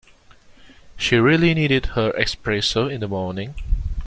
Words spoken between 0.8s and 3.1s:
She really needed her espresso in the